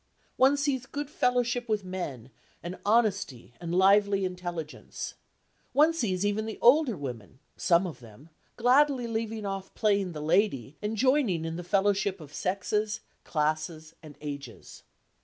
[0.35, 2.31] One sees good fellowship with men
[2.63, 5.13] and honesty and lively intelligence.
[5.73, 10.75] One sees even the older women, some of them, gladly leaving off playing the lady
[10.81, 14.81] and joining in the fellowship of sexes, classes and ages.